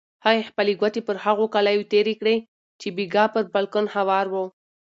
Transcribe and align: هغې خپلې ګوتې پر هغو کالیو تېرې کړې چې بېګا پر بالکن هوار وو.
هغې 0.25 0.41
خپلې 0.49 0.73
ګوتې 0.81 1.01
پر 1.07 1.15
هغو 1.25 1.45
کالیو 1.53 1.89
تېرې 1.93 2.13
کړې 2.21 2.35
چې 2.79 2.87
بېګا 2.95 3.25
پر 3.33 3.43
بالکن 3.53 3.85
هوار 3.95 4.25
وو. 4.33 4.45